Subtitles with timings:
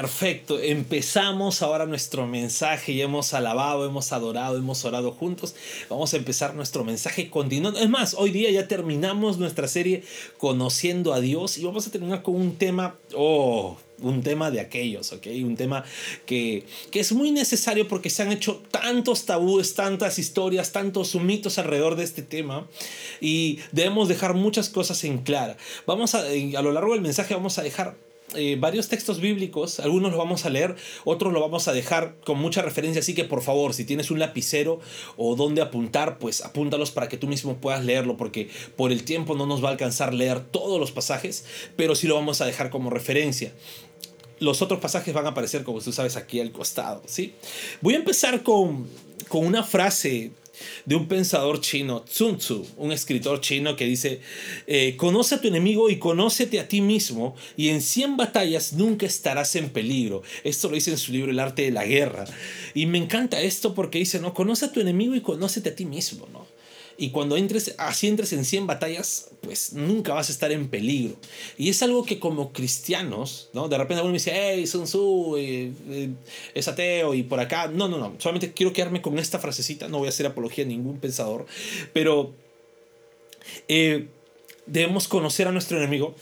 [0.00, 5.56] Perfecto, empezamos ahora nuestro mensaje y hemos alabado, hemos adorado, hemos orado juntos.
[5.90, 7.80] Vamos a empezar nuestro mensaje continuando.
[7.80, 10.04] Es más, hoy día ya terminamos nuestra serie
[10.36, 15.12] Conociendo a Dios y vamos a terminar con un tema, oh, un tema de aquellos,
[15.12, 15.26] ¿ok?
[15.42, 15.84] Un tema
[16.26, 21.58] que, que es muy necesario porque se han hecho tantos tabúes, tantas historias, tantos mitos
[21.58, 22.68] alrededor de este tema
[23.20, 25.56] y debemos dejar muchas cosas en clara.
[25.88, 27.96] Vamos a, a lo largo del mensaje vamos a dejar
[28.34, 32.38] eh, varios textos bíblicos, algunos los vamos a leer, otros lo vamos a dejar con
[32.38, 34.80] mucha referencia, así que por favor, si tienes un lapicero
[35.16, 39.34] o donde apuntar, pues apúntalos para que tú mismo puedas leerlo, porque por el tiempo
[39.34, 42.68] no nos va a alcanzar leer todos los pasajes, pero sí lo vamos a dejar
[42.68, 43.54] como referencia.
[44.40, 47.32] Los otros pasajes van a aparecer, como tú sabes, aquí al costado, ¿sí?
[47.80, 48.86] Voy a empezar con,
[49.28, 50.32] con una frase
[50.84, 54.20] de un pensador chino, Sun Tzu, un escritor chino que dice,
[54.66, 59.06] eh, conoce a tu enemigo y conócete a ti mismo y en 100 batallas nunca
[59.06, 60.22] estarás en peligro.
[60.44, 62.24] Esto lo dice en su libro El arte de la guerra.
[62.74, 65.84] Y me encanta esto porque dice, no, conoce a tu enemigo y conócete a ti
[65.84, 66.57] mismo, ¿no?
[67.00, 71.14] Y cuando entres, así entres en 100 batallas, pues nunca vas a estar en peligro.
[71.56, 73.68] Y es algo que como cristianos, ¿no?
[73.68, 76.10] De repente uno me dice, hey, Sun Tzu eh, eh,
[76.54, 77.68] es ateo y por acá.
[77.68, 78.16] No, no, no.
[78.18, 79.86] Solamente quiero quedarme con esta frasecita.
[79.86, 81.46] No voy a hacer apología a ningún pensador.
[81.92, 82.34] Pero
[83.68, 84.08] eh,
[84.66, 86.16] debemos conocer a nuestro enemigo,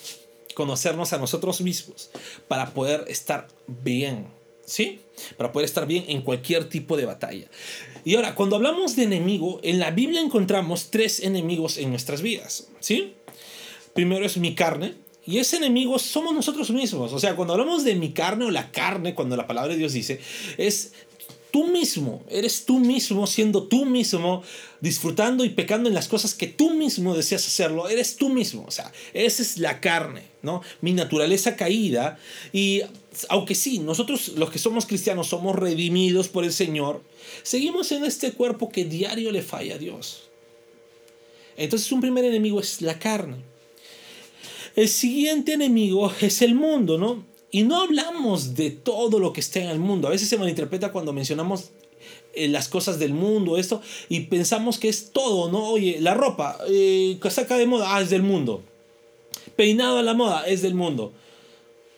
[0.54, 2.10] conocernos a nosotros mismos
[2.48, 4.26] para poder estar bien.
[4.66, 5.00] ¿Sí?
[5.38, 7.48] Para poder estar bien en cualquier tipo de batalla.
[8.06, 12.68] Y ahora, cuando hablamos de enemigo, en la Biblia encontramos tres enemigos en nuestras vidas,
[12.78, 13.14] ¿sí?
[13.94, 14.94] Primero es mi carne,
[15.26, 17.12] y ese enemigo somos nosotros mismos.
[17.12, 19.92] O sea, cuando hablamos de mi carne o la carne, cuando la palabra de Dios
[19.92, 20.20] dice,
[20.56, 20.92] es
[21.56, 24.42] tú mismo, eres tú mismo siendo tú mismo,
[24.82, 28.70] disfrutando y pecando en las cosas que tú mismo deseas hacerlo, eres tú mismo, o
[28.70, 30.60] sea, esa es la carne, ¿no?
[30.82, 32.18] Mi naturaleza caída
[32.52, 32.82] y
[33.30, 37.02] aunque sí, nosotros los que somos cristianos somos redimidos por el Señor,
[37.42, 40.24] seguimos en este cuerpo que diario le falla a Dios.
[41.56, 43.36] Entonces un primer enemigo es la carne.
[44.74, 47.24] El siguiente enemigo es el mundo, ¿no?
[47.50, 50.08] Y no hablamos de todo lo que está en el mundo.
[50.08, 51.70] A veces se malinterpreta cuando mencionamos
[52.34, 55.70] eh, las cosas del mundo, esto, y pensamos que es todo, ¿no?
[55.70, 58.62] Oye, la ropa, eh, saca de moda, ah, es del mundo.
[59.56, 61.12] Peinado a la moda, es del mundo.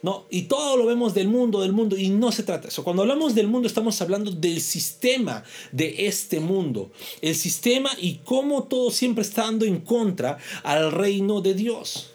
[0.02, 0.26] ¿no?
[0.30, 2.84] Y todo lo vemos del mundo, del mundo, y no se trata de eso.
[2.84, 5.42] Cuando hablamos del mundo estamos hablando del sistema
[5.72, 11.40] de este mundo, el sistema y cómo todo siempre está dando en contra al reino
[11.40, 12.12] de Dios.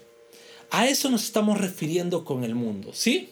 [0.76, 3.28] A eso nos estamos refiriendo con el mundo, ¿sí?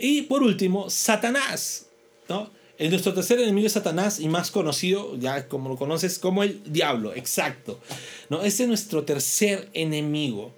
[0.00, 1.86] Y por último, Satanás,
[2.28, 2.50] ¿no?
[2.76, 6.60] El nuestro tercer enemigo es Satanás y más conocido, ya como lo conoces, como el
[6.64, 7.78] diablo, exacto.
[8.30, 8.42] ¿no?
[8.42, 10.52] Ese es nuestro tercer enemigo.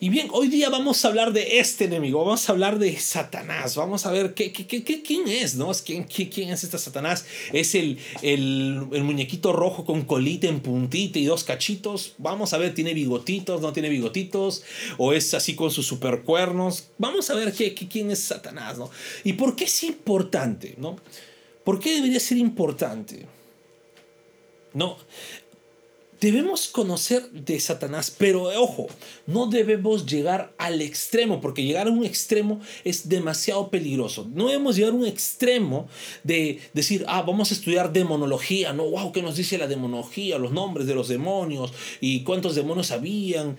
[0.00, 3.76] Y bien, hoy día vamos a hablar de este enemigo, vamos a hablar de Satanás,
[3.76, 5.70] vamos a ver qué, qué, qué, quién es, ¿no?
[5.84, 7.24] ¿Quién, quién es este Satanás?
[7.52, 12.14] ¿Es el, el, el, muñequito rojo con colita en puntita y dos cachitos?
[12.18, 14.64] Vamos a ver, ¿tiene bigotitos, no tiene bigotitos?
[14.98, 16.88] ¿O es así con sus supercuernos?
[16.98, 18.90] Vamos a ver qué, quién es Satanás, ¿no?
[19.22, 20.96] ¿Y por qué es importante, ¿no?
[21.62, 23.26] ¿Por qué debería ser importante?
[24.72, 24.98] No,
[26.24, 28.86] Debemos conocer de Satanás, pero ojo,
[29.26, 34.26] no debemos llegar al extremo, porque llegar a un extremo es demasiado peligroso.
[34.32, 35.86] No debemos llegar a un extremo
[36.22, 40.38] de decir, ah, vamos a estudiar demonología, no, wow, ¿qué nos dice la demonología?
[40.38, 43.58] Los nombres de los demonios y cuántos demonios habían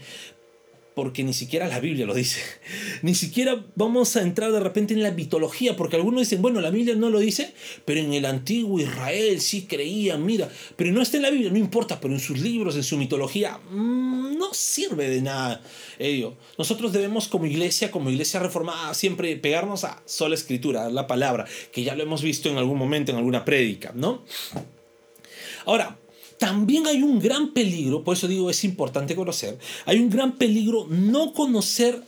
[0.95, 2.39] porque ni siquiera la Biblia lo dice.
[3.01, 6.69] Ni siquiera vamos a entrar de repente en la mitología, porque algunos dicen, bueno, la
[6.69, 11.17] Biblia no lo dice, pero en el antiguo Israel sí creían, mira, pero no está
[11.17, 15.09] en la Biblia, no importa, pero en sus libros, en su mitología, mmm, no sirve
[15.09, 15.61] de nada
[15.99, 16.35] ello.
[16.57, 21.83] Nosotros debemos como iglesia, como iglesia reformada, siempre pegarnos a sola escritura, la palabra, que
[21.83, 24.23] ya lo hemos visto en algún momento, en alguna prédica, ¿no?
[25.65, 25.97] Ahora,
[26.37, 30.85] también hay un gran peligro, por eso digo es importante conocer, hay un gran peligro
[30.89, 32.01] no conocer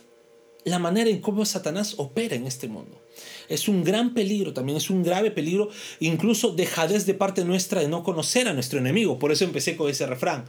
[0.64, 3.00] la manera en cómo Satanás opera en este mundo.
[3.48, 5.70] Es un gran peligro, también es un grave peligro,
[6.00, 9.18] incluso dejadez de parte nuestra de no conocer a nuestro enemigo.
[9.18, 10.44] Por eso empecé con ese refrán.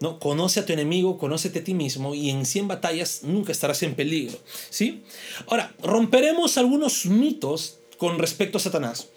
[0.00, 0.18] ¿no?
[0.18, 3.94] Conoce a tu enemigo, conócete a ti mismo y en 100 batallas nunca estarás en
[3.94, 4.38] peligro.
[4.70, 5.02] ¿sí?
[5.46, 9.08] Ahora, romperemos algunos mitos con respecto a Satanás.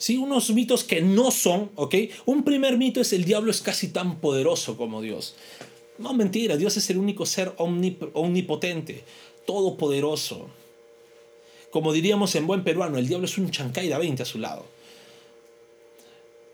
[0.00, 0.16] ¿Sí?
[0.16, 1.94] Unos mitos que no son, ¿ok?
[2.24, 5.36] Un primer mito es el diablo es casi tan poderoso como Dios.
[5.98, 9.04] No, mentira, Dios es el único ser omnipotente,
[9.46, 10.48] todopoderoso.
[11.70, 14.64] Como diríamos en buen peruano, el diablo es un chancay de 20 a su lado.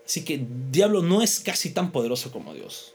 [0.05, 2.93] Así que diablo no es casi tan poderoso como Dios.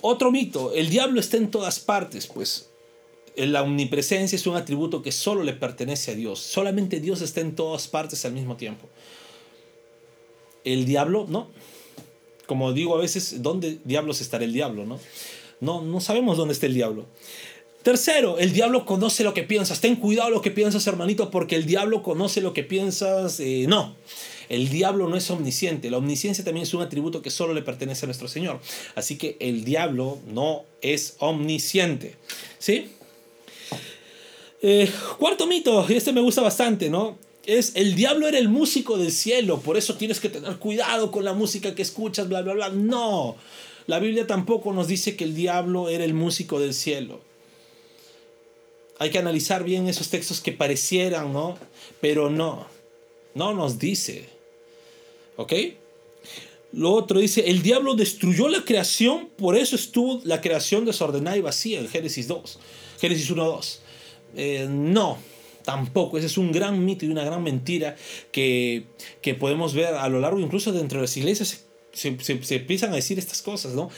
[0.00, 2.70] Otro mito, el diablo está en todas partes, pues
[3.36, 6.38] la omnipresencia es un atributo que solo le pertenece a Dios.
[6.38, 8.88] Solamente Dios está en todas partes al mismo tiempo.
[10.64, 11.50] El diablo, no.
[12.46, 14.84] Como digo a veces, ¿dónde diablos estará el diablo?
[14.84, 15.00] No,
[15.60, 17.06] no, no sabemos dónde está el diablo.
[17.82, 19.80] Tercero, el diablo conoce lo que piensas.
[19.80, 23.40] Ten cuidado lo que piensas, hermanito, porque el diablo conoce lo que piensas.
[23.40, 23.94] Eh, no,
[24.48, 25.90] el diablo no es omnisciente.
[25.90, 28.60] La omnisciencia también es un atributo que solo le pertenece a nuestro Señor.
[28.94, 32.16] Así que el diablo no es omnisciente.
[32.58, 32.88] ¿Sí?
[34.66, 37.18] Eh, cuarto mito, y este me gusta bastante, ¿no?
[37.44, 41.22] Es el diablo era el músico del cielo, por eso tienes que tener cuidado con
[41.22, 42.70] la música que escuchas, bla, bla, bla.
[42.70, 43.36] No,
[43.86, 47.20] la Biblia tampoco nos dice que el diablo era el músico del cielo.
[48.98, 51.58] Hay que analizar bien esos textos que parecieran, ¿no?
[52.00, 52.66] Pero no,
[53.34, 54.30] no nos dice.
[55.36, 55.52] ¿Ok?
[56.72, 61.42] Lo otro dice, el diablo destruyó la creación, por eso estuvo la creación desordenada y
[61.42, 62.58] vacía en Génesis 2,
[62.98, 63.80] Génesis 1, 2.
[64.36, 65.18] Eh, no,
[65.64, 66.18] tampoco.
[66.18, 67.96] Ese es un gran mito y una gran mentira
[68.32, 68.84] que,
[69.20, 71.64] que podemos ver a lo largo, incluso dentro de las iglesias
[71.94, 73.88] se, se, empiezan a decir estas cosas, ¿no?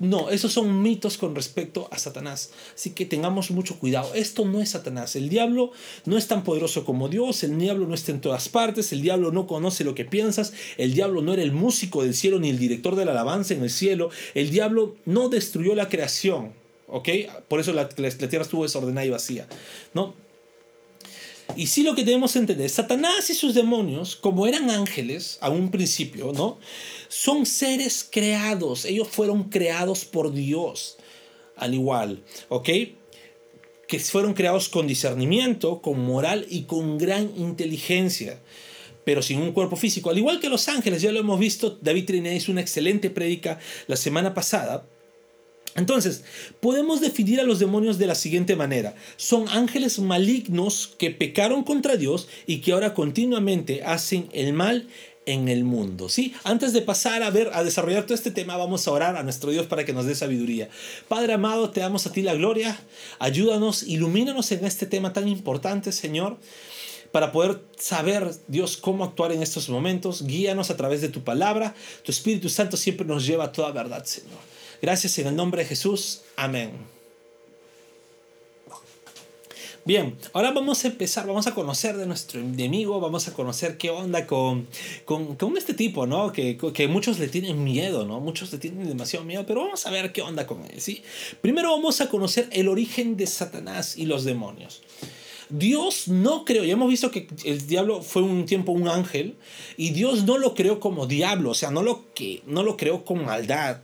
[0.00, 2.50] No, esos son mitos con respecto a Satanás.
[2.74, 4.12] Así que tengamos mucho cuidado.
[4.14, 5.14] Esto no es Satanás.
[5.14, 5.70] El diablo
[6.04, 7.44] no es tan poderoso como Dios.
[7.44, 8.92] El diablo no está en todas partes.
[8.92, 10.52] El diablo no conoce lo que piensas.
[10.78, 13.62] El diablo no era el músico del cielo ni el director de la alabanza en
[13.62, 14.10] el cielo.
[14.34, 16.63] El diablo no destruyó la creación.
[16.88, 17.08] ¿Ok?
[17.48, 19.46] Por eso la, tierra estuvo desordenada y vacía.
[19.92, 20.14] ¿No?
[21.56, 25.70] Y sí lo que debemos entender, Satanás y sus demonios, como eran ángeles a un
[25.70, 26.58] principio, ¿no?
[27.08, 30.96] Son seres creados, ellos fueron creados por Dios,
[31.56, 32.68] al igual, ¿ok?
[33.86, 38.40] Que fueron creados con discernimiento, con moral y con gran inteligencia,
[39.04, 40.10] pero sin un cuerpo físico.
[40.10, 43.60] Al igual que los ángeles, ya lo hemos visto, David Triné hizo una excelente prédica
[43.86, 44.86] la semana pasada,
[45.76, 46.22] entonces,
[46.60, 48.94] podemos definir a los demonios de la siguiente manera.
[49.16, 54.88] Son ángeles malignos que pecaron contra Dios y que ahora continuamente hacen el mal
[55.26, 56.08] en el mundo.
[56.08, 56.34] ¿sí?
[56.44, 59.50] Antes de pasar a ver, a desarrollar todo este tema, vamos a orar a nuestro
[59.50, 60.68] Dios para que nos dé sabiduría.
[61.08, 62.78] Padre amado, te damos a ti la gloria.
[63.18, 66.38] Ayúdanos, ilumínanos en este tema tan importante, Señor
[67.10, 70.26] para poder saber, Dios, cómo actuar en estos momentos.
[70.26, 71.72] Guíanos a través de tu palabra.
[72.02, 74.53] Tu Espíritu Santo siempre nos lleva a toda verdad, Señor.
[74.84, 76.20] Gracias en el nombre de Jesús.
[76.36, 76.72] Amén.
[79.86, 83.88] Bien, ahora vamos a empezar, vamos a conocer de nuestro enemigo, vamos a conocer qué
[83.88, 84.68] onda con,
[85.06, 86.32] con, con este tipo, ¿no?
[86.32, 88.20] Que, que, muchos le tienen miedo, ¿no?
[88.20, 91.02] Muchos le tienen demasiado miedo, pero vamos a ver qué onda con él, ¿sí?
[91.40, 94.82] Primero vamos a conocer el origen de Satanás y los demonios.
[95.48, 99.36] Dios no creó, ya hemos visto que el diablo fue un tiempo un ángel
[99.78, 103.06] y Dios no lo creó como diablo, o sea, no lo, que, no lo creó
[103.06, 103.80] con maldad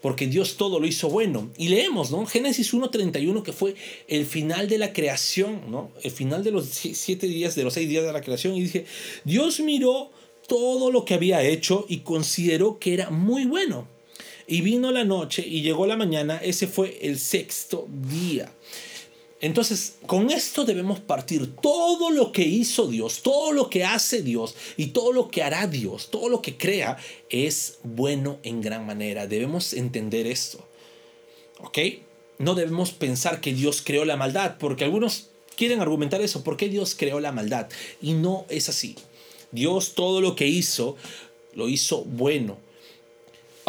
[0.00, 1.50] porque Dios todo lo hizo bueno.
[1.56, 2.24] Y leemos, ¿no?
[2.26, 3.74] Génesis 1.31, que fue
[4.08, 5.90] el final de la creación, ¿no?
[6.02, 8.54] El final de los siete días, de los seis días de la creación.
[8.54, 8.86] Y dice,
[9.24, 10.10] Dios miró
[10.48, 13.86] todo lo que había hecho y consideró que era muy bueno.
[14.46, 18.52] Y vino la noche y llegó la mañana, ese fue el sexto día.
[19.40, 21.54] Entonces, con esto debemos partir.
[21.56, 25.66] Todo lo que hizo Dios, todo lo que hace Dios y todo lo que hará
[25.66, 26.98] Dios, todo lo que crea,
[27.30, 29.26] es bueno en gran manera.
[29.26, 30.58] Debemos entender esto.
[31.60, 31.78] ¿Ok?
[32.38, 36.44] No debemos pensar que Dios creó la maldad, porque algunos quieren argumentar eso.
[36.44, 37.68] ¿Por qué Dios creó la maldad?
[38.02, 38.96] Y no es así.
[39.52, 40.96] Dios todo lo que hizo,
[41.54, 42.58] lo hizo bueno.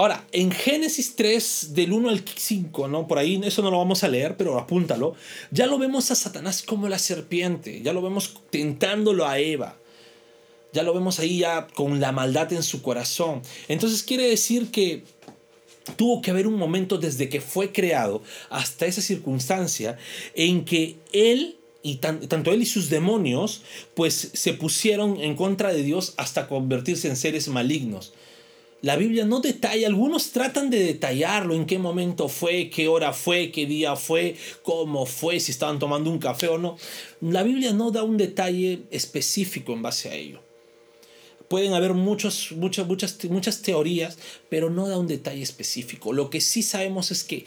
[0.02, 3.08] Ahora, en Génesis 3, del 1 al 5, ¿no?
[3.08, 5.14] Por ahí, eso no lo vamos a leer, pero apúntalo.
[5.52, 9.78] Ya lo vemos a Satanás como la serpiente, ya lo vemos tentándolo a Eva.
[10.74, 13.44] Ya lo vemos ahí ya con la maldad en su corazón.
[13.68, 15.04] Entonces quiere decir que
[15.98, 20.00] tuvo que haber un momento desde que fue creado hasta esa circunstancia
[20.34, 23.62] en que él y tanto él y sus demonios
[23.94, 28.14] pues se pusieron en contra de Dios hasta convertirse en seres malignos.
[28.82, 33.52] La Biblia no detalla, algunos tratan de detallarlo, en qué momento fue, qué hora fue,
[33.52, 36.78] qué día fue, cómo fue, si estaban tomando un café o no.
[37.22, 40.42] La Biblia no da un detalle específico en base a ello.
[41.48, 44.18] Pueden haber muchos, muchas, muchas, muchas teorías,
[44.50, 46.12] pero no da un detalle específico.
[46.12, 47.46] Lo que sí sabemos es que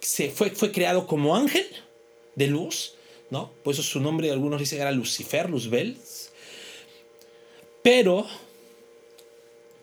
[0.00, 1.64] se fue, fue creado como ángel
[2.34, 2.96] de luz,
[3.30, 3.52] ¿no?
[3.62, 5.96] Por eso su nombre, algunos dicen era Lucifer, Luzbel.
[7.82, 8.26] Pero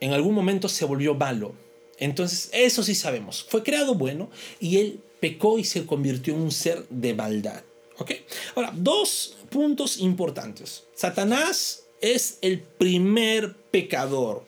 [0.01, 1.53] en algún momento se volvió malo.
[1.98, 3.46] Entonces, eso sí sabemos.
[3.48, 4.29] Fue creado bueno
[4.60, 7.63] y él pecó y se convirtió en un ser de maldad.
[8.00, 8.12] ¿Ok?
[8.55, 10.84] Ahora, dos puntos importantes.
[10.96, 14.43] Satanás es el primer pecador.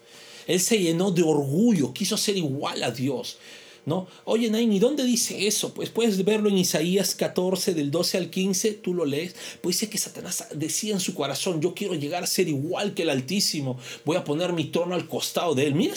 [0.47, 3.37] Él se llenó de orgullo, quiso ser igual a Dios.
[3.85, 4.07] ¿No?
[4.23, 5.73] Oye, Nain, ¿y dónde dice eso?
[5.73, 9.35] Pues puedes verlo en Isaías 14, del 12 al 15, tú lo lees.
[9.61, 13.01] Pues dice que Satanás decía en su corazón, yo quiero llegar a ser igual que
[13.01, 15.75] el Altísimo, voy a poner mi trono al costado de él.
[15.75, 15.95] Mira,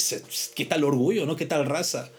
[0.54, 1.36] qué tal orgullo, ¿no?
[1.36, 2.10] Qué tal raza.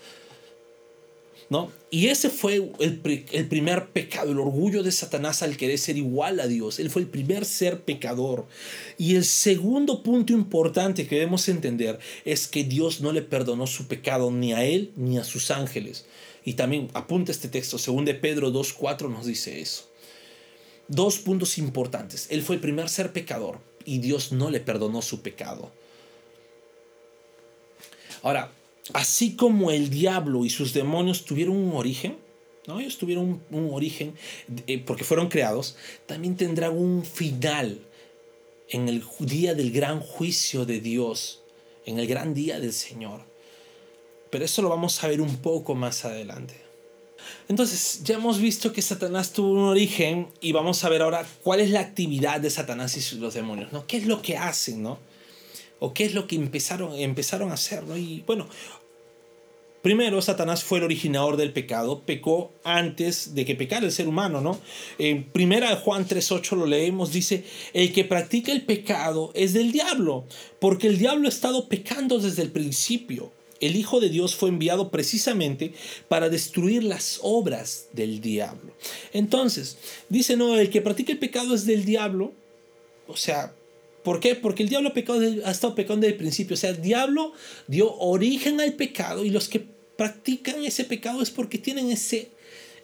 [1.49, 1.71] ¿No?
[1.89, 2.99] Y ese fue el,
[3.47, 6.79] primer pecado, el orgullo de Satanás al querer ser igual a Dios.
[6.79, 8.45] Él fue el primer ser pecador.
[8.97, 13.87] Y el segundo punto importante que debemos entender es que Dios no le perdonó su
[13.87, 16.05] pecado ni a él ni a sus ángeles.
[16.43, 19.89] Y también apunta este texto, según de Pedro 2.4 nos dice eso.
[20.89, 22.27] Dos puntos importantes.
[22.29, 25.71] Él fue el primer ser pecador y Dios no le perdonó su pecado.
[28.23, 28.51] Ahora,
[28.93, 32.17] así como el diablo y sus demonios tuvieron un origen,
[32.65, 32.79] ¿no?
[32.79, 34.13] ellos tuvieron un, origen
[34.67, 35.75] eh, porque fueron creados,
[36.05, 37.79] también tendrán un final
[38.69, 41.41] en el día del gran juicio de Dios,
[41.85, 43.21] en el gran día del Señor.
[44.29, 46.67] Pero eso lo vamos a ver un poco más adelante.
[47.47, 51.61] Entonces, ya hemos visto que Satanás tuvo un origen y vamos a ver ahora cuál
[51.61, 53.87] es la actividad de Satanás y los demonios, ¿no?
[53.87, 54.99] ¿Qué es lo que hacen, no?
[55.79, 57.97] ¿O qué es lo que empezaron, empezaron a hacer, no?
[57.97, 58.47] Y bueno,
[59.87, 64.41] Primero, Satanás fue el originador del pecado, pecó antes de que pecara el ser humano,
[64.41, 64.59] ¿no?
[64.97, 70.25] En primera Juan 3.8 lo leemos, dice, el que practica el pecado es del diablo,
[70.59, 73.31] porque el diablo ha estado pecando desde el principio.
[73.61, 75.73] El Hijo de Dios fue enviado precisamente
[76.09, 78.73] para destruir las obras del diablo.
[79.13, 79.77] Entonces,
[80.09, 82.33] dice, no, el que practica el pecado es del diablo,
[83.07, 83.53] o sea,
[84.07, 84.35] ¿Por qué?
[84.35, 86.53] Porque el diablo ha, ha estado pecando desde el principio.
[86.53, 87.33] O sea, el diablo
[87.67, 92.31] dio origen al pecado y los que practican ese pecado es porque tienen ese,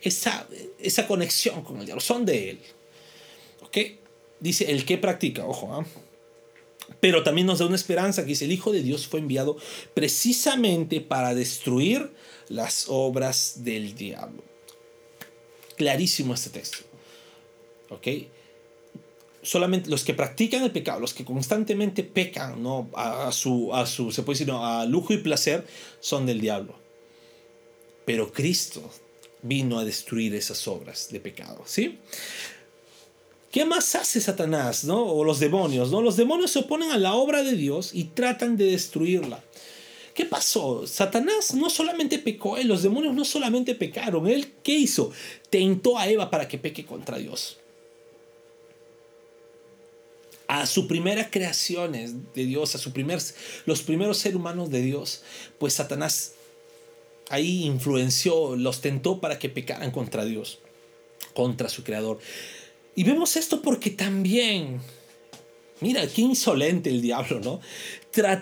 [0.01, 0.49] esa,
[0.79, 2.59] esa conexión con el diablo, son de él.
[3.61, 3.77] ¿Ok?
[4.41, 5.85] Dice el que practica, ojo, ¿ah?
[6.99, 9.55] pero también nos da una esperanza que dice el Hijo de Dios fue enviado
[9.93, 12.11] precisamente para destruir
[12.49, 14.43] las obras del diablo.
[15.77, 16.79] Clarísimo este texto.
[17.91, 18.07] ¿Ok?
[19.43, 22.89] Solamente los que practican el pecado, los que constantemente pecan, ¿no?
[22.95, 25.67] A, su, a su, se puede decir, a lujo y placer,
[25.99, 26.75] son del diablo.
[28.05, 28.89] Pero Cristo
[29.41, 31.99] vino a destruir esas obras de pecado, ¿sí?
[33.51, 35.05] ¿Qué más hace Satanás, no?
[35.05, 36.01] O los demonios, ¿no?
[36.01, 39.43] Los demonios se oponen a la obra de Dios y tratan de destruirla.
[40.13, 40.87] ¿Qué pasó?
[40.87, 45.11] Satanás no solamente pecó, él, los demonios no solamente pecaron, él ¿qué hizo?
[45.49, 47.57] Tentó a Eva para que peque contra Dios.
[50.47, 53.19] A su primera creación de Dios, a su primer,
[53.65, 55.23] los primeros seres humanos de Dios,
[55.57, 56.33] pues Satanás
[57.29, 60.59] ahí influenció, los tentó para que pecaran contra Dios,
[61.33, 62.19] contra su creador.
[62.95, 64.81] Y vemos esto porque también,
[65.79, 67.59] mira, qué insolente el diablo, ¿no?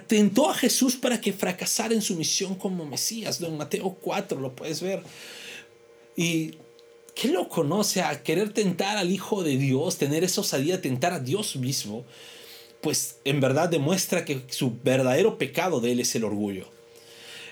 [0.08, 3.40] Tentó a Jesús para que fracasara en su misión como Mesías.
[3.42, 5.04] En Mateo 4 lo puedes ver.
[6.18, 6.56] Y
[7.16, 11.14] qué lo conoce a querer tentar al Hijo de Dios, tener esa osadía de tentar
[11.14, 12.06] a Dios mismo,
[12.82, 16.68] pues en verdad demuestra que su verdadero pecado de él es el orgullo.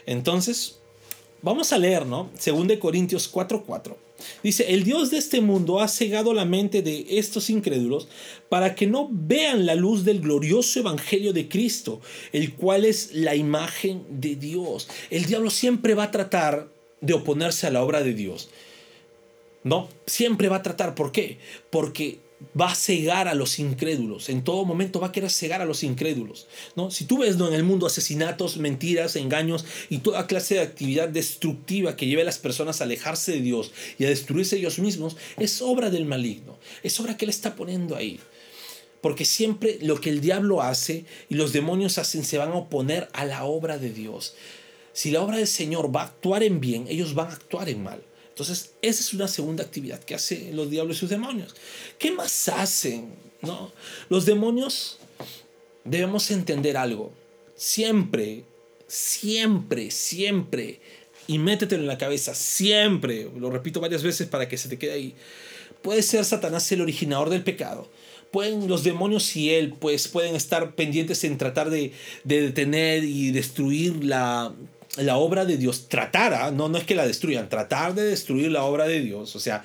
[0.05, 0.79] Entonces,
[1.41, 2.29] Vamos a leer, ¿no?
[2.37, 3.95] Según de Corintios 4:4.
[4.43, 8.09] Dice, el Dios de este mundo ha cegado la mente de estos incrédulos
[8.49, 12.01] para que no vean la luz del glorioso evangelio de Cristo,
[12.33, 14.89] el cual es la imagen de Dios.
[15.09, 18.49] El diablo siempre va a tratar de oponerse a la obra de Dios.
[19.63, 20.95] No, siempre va a tratar.
[20.95, 21.37] ¿Por qué?
[21.69, 22.19] Porque
[22.59, 24.29] va a cegar a los incrédulos.
[24.29, 26.47] En todo momento va a querer cegar a los incrédulos.
[26.75, 26.89] ¿no?
[26.91, 27.47] Si tú ves ¿no?
[27.47, 32.25] en el mundo asesinatos, mentiras, engaños y toda clase de actividad destructiva que lleve a
[32.25, 36.57] las personas a alejarse de Dios y a destruirse ellos mismos, es obra del maligno.
[36.83, 38.19] Es obra que Él está poniendo ahí.
[39.01, 43.07] Porque siempre lo que el diablo hace y los demonios hacen se van a oponer
[43.13, 44.35] a la obra de Dios.
[44.93, 47.83] Si la obra del Señor va a actuar en bien, ellos van a actuar en
[47.83, 48.03] mal.
[48.39, 51.53] Entonces, esa es una segunda actividad que hacen los diablos y sus demonios.
[51.97, 53.13] ¿Qué más hacen?
[53.41, 53.73] ¿No?
[54.07, 54.99] Los demonios
[55.83, 57.11] debemos entender algo.
[57.57, 58.45] Siempre,
[58.87, 60.79] siempre, siempre,
[61.27, 64.93] y métetelo en la cabeza, siempre, lo repito varias veces para que se te quede
[64.93, 65.15] ahí,
[65.81, 67.89] puede ser Satanás el originador del pecado.
[68.31, 71.91] Pueden los demonios y él, pues, pueden estar pendientes en tratar de,
[72.23, 74.53] de detener y destruir la
[74.97, 78.63] la obra de Dios tratara, no, no es que la destruyan, tratar de destruir la
[78.63, 79.63] obra de Dios, o sea,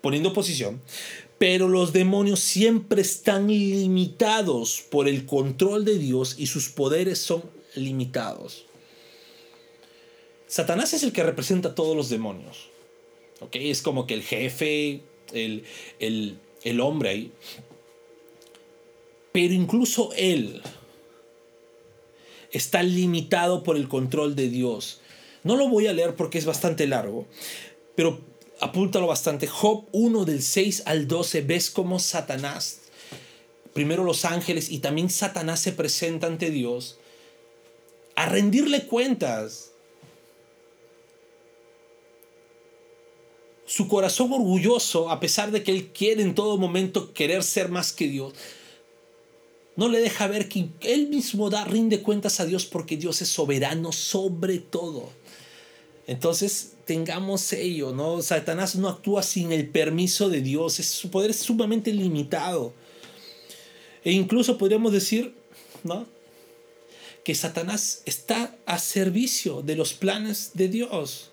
[0.00, 0.80] poniendo posición,
[1.38, 7.42] pero los demonios siempre están limitados por el control de Dios y sus poderes son
[7.74, 8.66] limitados.
[10.48, 12.68] Satanás es el que representa a todos los demonios.
[13.40, 13.54] ¿ok?
[13.56, 15.64] Es como que el jefe, el,
[16.00, 17.32] el, el hombre ahí.
[19.30, 20.62] Pero incluso él
[22.52, 25.00] está limitado por el control de Dios.
[25.44, 27.26] No lo voy a leer porque es bastante largo,
[27.94, 28.20] pero
[28.60, 29.46] apúntalo bastante.
[29.46, 32.80] Job 1 del 6 al 12, ves cómo Satanás,
[33.72, 36.98] primero los ángeles y también Satanás se presenta ante Dios
[38.14, 39.70] a rendirle cuentas.
[43.64, 47.92] Su corazón orgulloso, a pesar de que él quiere en todo momento querer ser más
[47.92, 48.32] que Dios,
[49.78, 53.28] no le deja ver que él mismo da, rinde cuentas a Dios porque Dios es
[53.28, 55.08] soberano sobre todo.
[56.08, 58.20] Entonces, tengamos ello, ¿no?
[58.20, 62.72] Satanás no actúa sin el permiso de Dios, es, su poder es sumamente limitado.
[64.02, 65.36] E incluso podríamos decir,
[65.84, 66.08] ¿no?
[67.22, 71.27] Que Satanás está a servicio de los planes de Dios.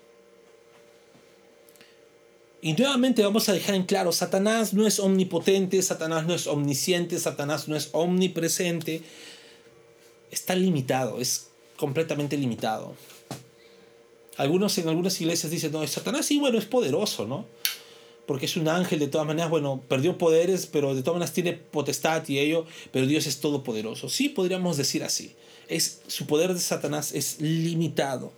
[2.62, 7.18] Y nuevamente vamos a dejar en claro, Satanás no es omnipotente, Satanás no es omnisciente,
[7.18, 9.02] Satanás no es omnipresente.
[10.30, 12.94] Está limitado, es completamente limitado.
[14.36, 17.46] Algunos en algunas iglesias dicen, no, Satanás sí, bueno, es poderoso, ¿no?
[18.26, 21.52] Porque es un ángel, de todas maneras, bueno, perdió poderes, pero de todas maneras tiene
[21.52, 24.08] potestad y ello, pero Dios es todopoderoso.
[24.08, 25.34] Sí, podríamos decir así.
[25.68, 28.32] Es, su poder de Satanás es limitado.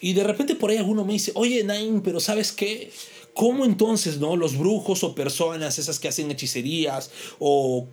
[0.00, 2.90] Y de repente por ahí alguno me dice, oye, Nain, pero ¿sabes qué?
[3.34, 4.36] ¿Cómo entonces, no?
[4.36, 7.88] Los brujos o personas, esas que hacen hechicerías o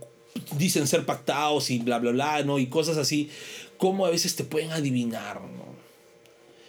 [0.57, 2.59] dicen ser pactados y bla, bla, bla, ¿no?
[2.59, 3.29] Y cosas así,
[3.77, 5.69] ¿cómo a veces te pueden adivinar, ¿no?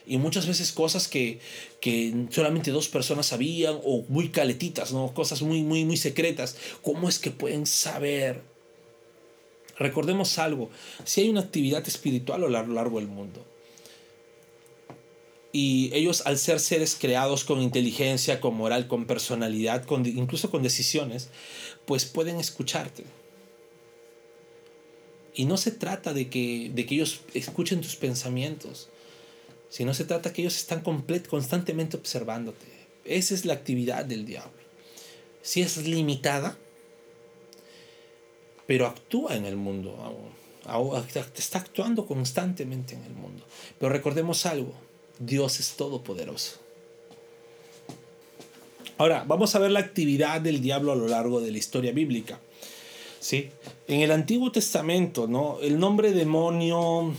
[0.07, 1.39] Y muchas veces cosas que,
[1.81, 5.13] que solamente dos personas sabían o muy caletitas, ¿no?
[5.15, 6.57] Cosas muy, muy, muy secretas.
[6.83, 8.43] ¿Cómo es que pueden saber?
[9.79, 10.69] Recordemos algo,
[11.05, 13.45] si hay una actividad espiritual a lo largo del mundo,
[15.53, 20.63] y ellos, al ser seres creados con inteligencia, con moral, con personalidad, con, incluso con
[20.63, 21.29] decisiones,
[21.87, 23.05] pues pueden escucharte.
[25.35, 28.89] Y no se trata de que, de que ellos escuchen tus pensamientos,
[29.69, 32.67] sino se trata que ellos están constantemente observándote.
[33.05, 34.53] Esa es la actividad del diablo.
[35.43, 36.57] Si es limitada,
[38.67, 39.97] pero actúa en el mundo
[40.65, 41.05] aún.
[41.37, 43.45] Está actuando constantemente en el mundo.
[43.79, 44.75] Pero recordemos algo,
[45.21, 46.57] Dios es todopoderoso.
[48.99, 52.41] Ahora, vamos a ver la actividad del diablo a lo largo de la historia bíblica.
[53.21, 53.51] ¿Sí?
[53.87, 55.59] En el Antiguo Testamento, ¿no?
[55.61, 57.15] El nombre demonio,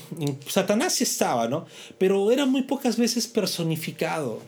[0.48, 1.68] Satanás sí estaba, ¿no?
[2.00, 4.40] Pero era muy pocas veces personificado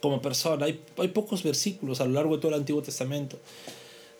[0.00, 0.66] como persona.
[0.66, 3.38] Hay, hay pocos versículos a lo largo de todo el Antiguo Testamento.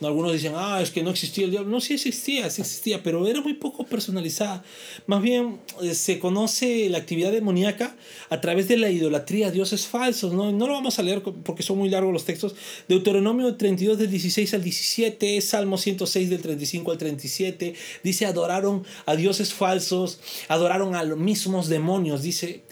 [0.03, 1.71] Algunos dicen, ah, es que no existía el diablo.
[1.71, 4.65] No, sí existía, sí existía, pero era muy poco personalizada.
[5.07, 7.97] Más bien eh, se conoce la actividad demoníaca
[8.31, 10.33] a través de la idolatría a dioses falsos.
[10.33, 10.53] ¿no?
[10.53, 12.55] no lo vamos a leer porque son muy largos los textos.
[12.89, 19.17] Deuteronomio 32 del 16 al 17, Salmo 106 del 35 al 37, dice, adoraron a
[19.17, 22.23] dioses falsos, adoraron a los mismos demonios.
[22.23, 22.65] Dice,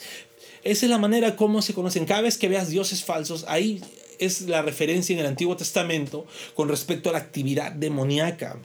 [0.65, 2.07] esa es la manera como se conocen.
[2.07, 3.81] Cada vez que veas dioses falsos, ahí
[4.19, 8.59] es la referencia en el Antiguo Testamento con respecto a la actividad demoníaca.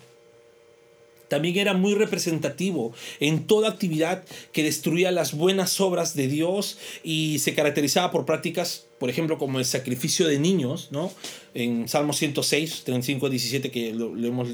[1.34, 7.40] También era muy representativo en toda actividad que destruía las buenas obras de Dios y
[7.40, 11.12] se caracterizaba por prácticas, por ejemplo, como el sacrificio de niños, ¿no?
[11.56, 14.50] En Salmo 106, 35 17, que lo, hemos,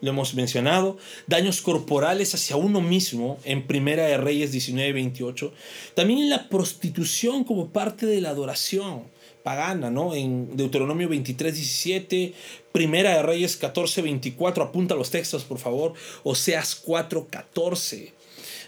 [0.00, 0.96] lo hemos mencionado.
[1.26, 5.52] Daños corporales hacia uno mismo en Primera de Reyes 19, 28.
[5.94, 9.02] También la prostitución como parte de la adoración
[9.42, 10.14] pagana, ¿no?
[10.14, 12.34] En Deuteronomio 23, 17,
[12.72, 18.12] Primera de Reyes 14, 24, apunta los textos, por favor, Oseas 4, 14.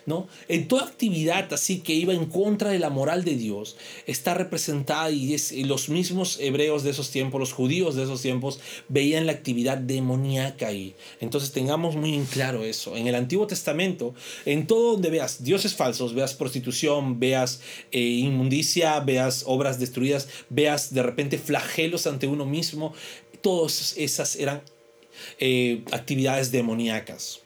[0.06, 0.28] ¿No?
[0.48, 5.10] En toda actividad así que iba en contra de la moral de Dios, está representada
[5.10, 9.32] y, es, los mismos hebreos de esos tiempos, los judíos de esos tiempos, veían la
[9.32, 10.94] actividad demoníaca ahí.
[11.20, 12.96] Entonces tengamos muy en claro eso.
[12.96, 14.14] En el Antiguo Testamento,
[14.44, 17.60] en todo donde veas dioses falsos, veas prostitución, veas
[17.92, 22.94] eh, inmundicia, veas obras destruidas, veas de repente flagelos ante uno mismo,
[23.40, 24.62] todas esas eran
[25.38, 27.43] eh, actividades demoníacas.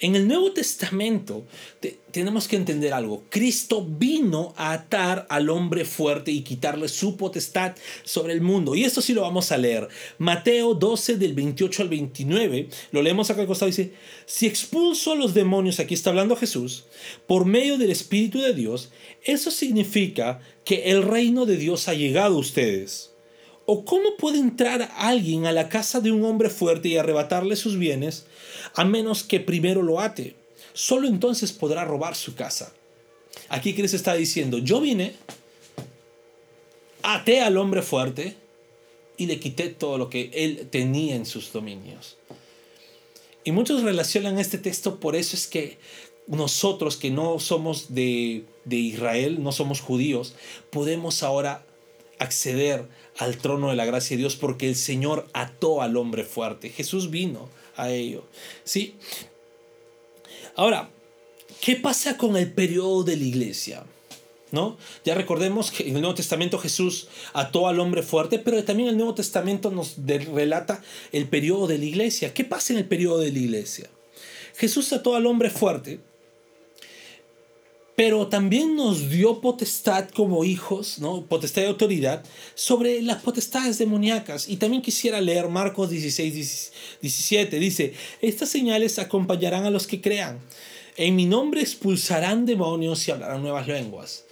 [0.00, 1.44] En el Nuevo Testamento
[2.10, 3.24] tenemos que entender algo.
[3.28, 8.74] Cristo vino a atar al hombre fuerte y quitarle su potestad sobre el mundo.
[8.74, 9.88] Y esto sí lo vamos a leer.
[10.18, 12.68] Mateo 12 del 28 al 29.
[12.92, 13.70] Lo leemos acá al costado.
[13.70, 13.92] Dice,
[14.24, 16.84] si expulso a los demonios, aquí está hablando Jesús,
[17.26, 18.90] por medio del Espíritu de Dios,
[19.24, 23.12] eso significa que el reino de Dios ha llegado a ustedes.
[23.68, 27.76] ¿O cómo puede entrar alguien a la casa de un hombre fuerte y arrebatarle sus
[27.76, 28.26] bienes
[28.76, 30.36] a menos que primero lo ate?
[30.72, 32.72] Solo entonces podrá robar su casa.
[33.48, 35.14] Aquí Cristo está diciendo, yo vine,
[37.02, 38.36] até al hombre fuerte
[39.16, 42.18] y le quité todo lo que él tenía en sus dominios.
[43.44, 45.78] Y muchos relacionan este texto, por eso es que
[46.26, 50.34] nosotros que no somos de, de Israel, no somos judíos,
[50.70, 51.64] podemos ahora
[52.18, 52.86] acceder
[53.18, 56.70] al trono de la gracia de Dios porque el Señor ató al hombre fuerte.
[56.70, 58.24] Jesús vino a ello.
[58.64, 58.94] ¿Sí?
[60.54, 60.90] Ahora,
[61.60, 63.84] ¿qué pasa con el periodo de la iglesia?
[64.52, 64.78] ¿No?
[65.04, 68.96] Ya recordemos que en el Nuevo Testamento Jesús ató al hombre fuerte, pero también el
[68.96, 72.32] Nuevo Testamento nos relata el periodo de la iglesia.
[72.32, 73.90] ¿Qué pasa en el periodo de la iglesia?
[74.56, 76.00] Jesús ató al hombre fuerte,
[77.96, 81.22] pero también nos dio potestad como hijos, ¿no?
[81.22, 82.22] potestad de autoridad,
[82.54, 84.48] sobre las potestades demoníacas.
[84.48, 87.58] Y también quisiera leer Marcos 16, 17.
[87.58, 90.38] Dice, estas señales acompañarán a los que crean.
[90.98, 94.24] En mi nombre expulsarán demonios y hablarán nuevas lenguas.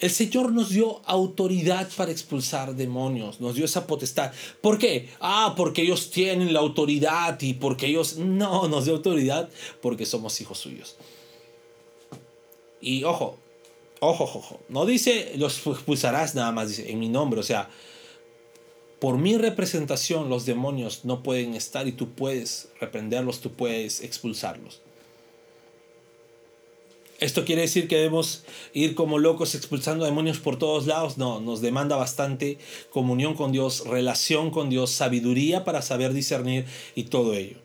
[0.00, 4.32] El Señor nos dio autoridad para expulsar demonios, nos dio esa potestad.
[4.62, 5.08] ¿Por qué?
[5.20, 8.16] Ah, porque ellos tienen la autoridad y porque ellos...
[8.16, 9.50] No, nos dio autoridad
[9.82, 10.96] porque somos hijos suyos.
[12.80, 13.38] Y ojo,
[14.00, 17.68] ojo, ojo, no dice los expulsarás nada más, dice en mi nombre, o sea,
[19.00, 24.80] por mi representación los demonios no pueden estar y tú puedes reprenderlos, tú puedes expulsarlos.
[27.20, 31.18] ¿Esto quiere decir que debemos ir como locos expulsando demonios por todos lados?
[31.18, 32.58] No, nos demanda bastante
[32.90, 37.56] comunión con Dios, relación con Dios, sabiduría para saber discernir y todo ello.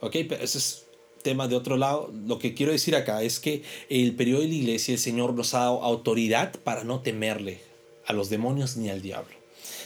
[0.00, 0.16] ¿Ok?
[0.28, 0.85] Pero eso es
[1.26, 4.54] tema de otro lado, lo que quiero decir acá es que el periodo de la
[4.54, 7.58] iglesia, el Señor nos ha dado autoridad para no temerle
[8.06, 9.34] a los demonios ni al diablo.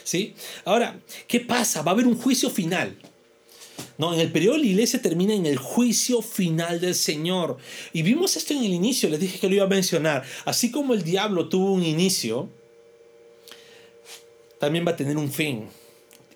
[0.04, 0.34] ¿Sí?
[0.66, 1.80] Ahora, ¿qué pasa?
[1.80, 2.94] Va a haber un juicio final.
[3.96, 7.56] No, en el periodo de la iglesia termina en el juicio final del Señor.
[7.94, 10.22] Y vimos esto en el inicio, les dije que lo iba a mencionar.
[10.44, 12.50] Así como el diablo tuvo un inicio,
[14.58, 15.70] también va a tener un fin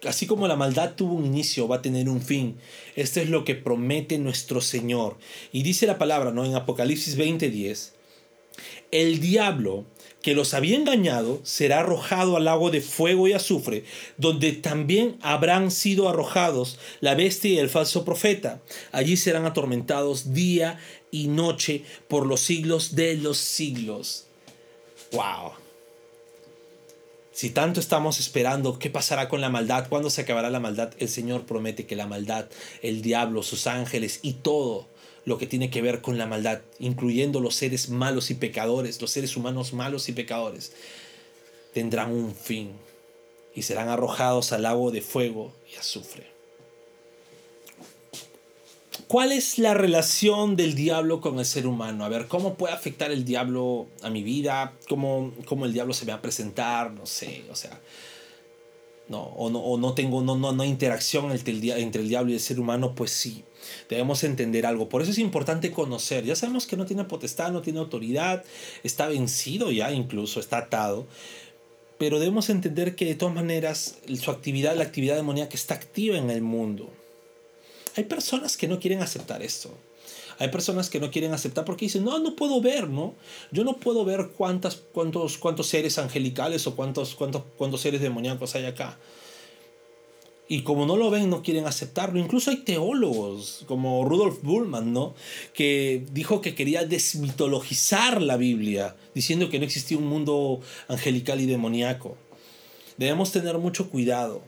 [0.07, 2.57] así como la maldad tuvo un inicio, va a tener un fin.
[2.97, 5.17] Esto es lo que promete nuestro Señor.
[5.53, 6.45] Y dice la palabra, ¿no?
[6.45, 7.93] En Apocalipsis 20:10,
[8.91, 9.85] el diablo
[10.23, 13.85] que los había engañado será arrojado al lago de fuego y azufre,
[14.17, 18.63] donde también habrán sido arrojados la bestia y el falso profeta.
[18.91, 24.27] Allí serán atormentados día y noche por los siglos de los siglos.
[25.13, 25.64] ¡Wow!
[27.35, 31.09] Si tanto estamos esperando qué pasará con la maldad, cuándo se acabará la maldad, el
[31.09, 32.47] Señor promete que la maldad,
[32.81, 34.87] el diablo, sus ángeles y todo
[35.25, 39.11] lo que tiene que ver con la maldad, incluyendo los seres malos y pecadores, los
[39.11, 40.75] seres humanos malos y pecadores,
[41.73, 42.71] tendrán un fin
[43.53, 46.34] y serán arrojados al lago de fuego y azufre.
[49.09, 52.05] ¿Cuál es la relación del diablo con el ser humano?
[52.05, 54.73] A ver, ¿cómo puede afectar el diablo a mi vida?
[54.89, 56.93] ¿Cómo, cómo el diablo se va a presentar?
[56.93, 57.81] No sé, o sea,
[59.09, 62.31] no, o no, o no tengo no, no, no interacción entre el, entre el diablo
[62.31, 63.45] y el ser humano, pues sí,
[63.91, 64.89] debemos entender algo.
[64.89, 66.25] Por eso es importante conocer.
[66.25, 68.43] Ya sabemos que no tiene potestad, no tiene autoridad,
[68.83, 71.07] está vencido ya incluso, está atado.
[71.99, 76.31] Pero debemos entender que de todas maneras su actividad, la actividad demoníaca está activa en
[76.31, 76.91] el mundo.
[77.97, 79.71] Hay personas que no quieren aceptar esto.
[80.39, 83.15] Hay personas que no quieren aceptar porque dicen, no, no puedo ver, ¿no?
[83.53, 88.55] Yo no puedo ver cuántas, cuántos, cuántos seres angelicales o cuántos, cuántos, cuántos seres demoníacos
[88.55, 88.99] hay acá.
[90.47, 92.19] Y como no lo ven, no quieren aceptarlo.
[92.19, 95.15] Incluso hay teólogos como Rudolf Bullman, ¿no?
[95.55, 101.47] Que dijo que quería desmitologizar la Biblia, diciendo que no existía un mundo angelical y
[101.47, 102.19] demoníaco.
[102.99, 104.43] Debemos tener mucho cuidado.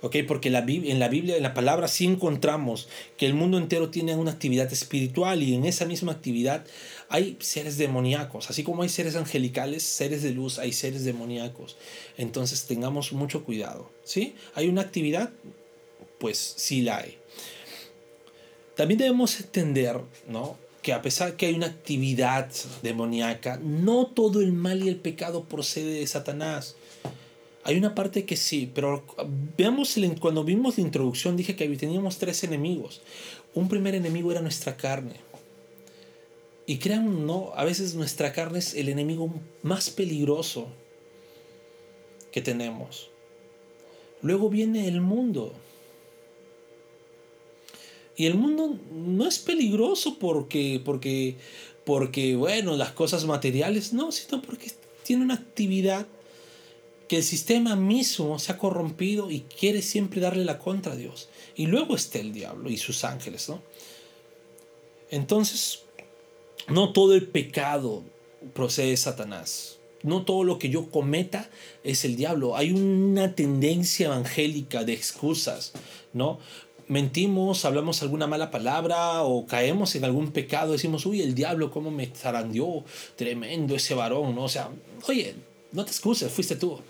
[0.00, 0.16] ¿Ok?
[0.26, 4.14] Porque la, en la Biblia, en la palabra, sí encontramos que el mundo entero tiene
[4.16, 6.64] una actividad espiritual y en esa misma actividad
[7.08, 11.76] hay seres demoníacos, así como hay seres angelicales, seres de luz, hay seres demoníacos.
[12.16, 14.34] Entonces tengamos mucho cuidado, ¿sí?
[14.54, 15.30] ¿Hay una actividad?
[16.18, 17.18] Pues sí la hay.
[18.76, 20.56] También debemos entender, ¿no?
[20.82, 22.50] que a pesar que hay una actividad
[22.82, 26.74] demoníaca, no todo el mal y el pecado procede de Satanás.
[27.64, 29.04] Hay una parte que sí, pero
[29.56, 33.02] veamos cuando vimos la introducción dije que teníamos tres enemigos.
[33.54, 35.14] Un primer enemigo era nuestra carne.
[36.66, 40.68] Y crean no, a veces nuestra carne es el enemigo más peligroso
[42.32, 43.10] que tenemos.
[44.22, 45.52] Luego viene el mundo.
[48.16, 51.36] Y el mundo no es peligroso porque, porque,
[51.84, 54.70] porque, bueno, las cosas materiales, no, sino porque
[55.04, 56.06] tiene una actividad
[57.12, 61.28] que el sistema mismo se ha corrompido y quiere siempre darle la contra a Dios.
[61.54, 63.60] Y luego está el diablo y sus ángeles, ¿no?
[65.10, 65.80] Entonces,
[66.68, 68.02] no todo el pecado
[68.54, 69.76] procede de Satanás.
[70.02, 71.50] No todo lo que yo cometa
[71.84, 72.56] es el diablo.
[72.56, 75.72] Hay una tendencia evangélica de excusas,
[76.14, 76.38] ¿no?
[76.88, 81.90] mentimos, hablamos alguna mala palabra o caemos en algún pecado, decimos, uy, el diablo, cómo
[81.90, 82.84] me zarandeó,
[83.16, 84.44] tremendo ese varón, ¿no?
[84.44, 84.70] O sea,
[85.06, 85.34] oye,
[85.72, 86.80] no te excuses, fuiste tú.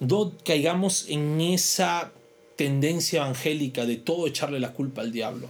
[0.00, 2.12] No caigamos en esa
[2.56, 5.48] tendencia evangélica de todo echarle la culpa al diablo.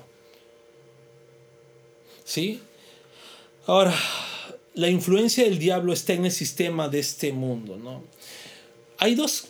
[2.24, 2.60] ¿Sí?
[3.66, 3.94] Ahora,
[4.74, 8.02] la influencia del diablo está en el sistema de este mundo, ¿no?
[8.98, 9.48] Hay dos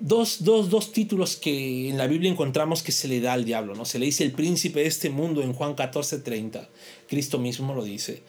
[0.00, 3.74] dos, dos, dos, títulos que en la Biblia encontramos que se le da al diablo,
[3.74, 3.84] ¿no?
[3.84, 6.68] Se le dice el príncipe de este mundo en Juan 14:30.
[7.06, 8.22] Cristo mismo lo dice.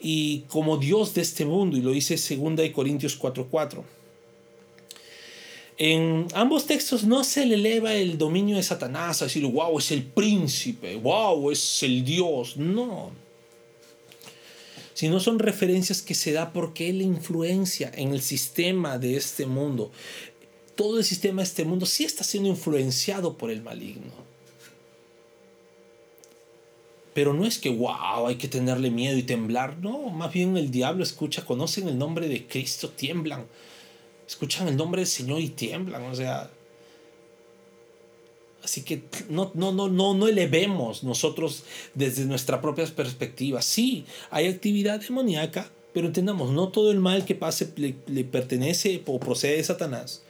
[0.00, 3.84] Y como Dios de este mundo, y lo dice 2 Corintios 4:4.
[5.78, 9.92] En ambos textos no se le eleva el dominio de Satanás a decir, wow, es
[9.92, 12.56] el príncipe, wow, es el Dios.
[12.56, 13.12] No.
[14.92, 19.92] Sino son referencias que se da porque él influencia en el sistema de este mundo
[20.78, 24.12] todo el sistema de este mundo sí está siendo influenciado por el maligno.
[27.12, 29.78] Pero no es que, wow, hay que tenerle miedo y temblar.
[29.78, 33.46] No, más bien el diablo escucha, conocen el nombre de Cristo, tiemblan.
[34.28, 36.02] Escuchan el nombre del Señor y tiemblan.
[36.04, 36.50] O sea,
[38.62, 41.64] Así que no, no, no, no, no elevemos nosotros
[41.94, 43.62] desde nuestra propia perspectiva.
[43.62, 49.02] Sí, hay actividad demoníaca, pero entendamos, no todo el mal que pase le, le pertenece
[49.06, 50.22] o procede de Satanás.